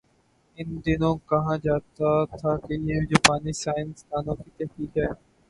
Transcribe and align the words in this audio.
ان 0.57 0.67
دنوں 0.85 1.15
کہا 1.29 1.55
جاتا 1.63 2.09
تھا 2.31 2.51
کہ 2.57 2.73
یہ 2.87 2.99
جاپانی 3.09 3.53
سائنس 3.53 3.97
دانوں 4.09 4.35
کی 4.35 4.49
تحقیق 4.57 4.97
ہے۔ 4.97 5.07